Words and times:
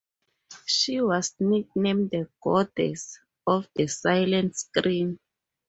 She 0.65 0.99
was 0.99 1.35
nicknamed 1.39 2.09
"The 2.09 2.27
Goddess 2.41 3.19
of 3.45 3.67
the 3.75 3.85
Silent 3.85 4.55
Screen". 4.57 5.19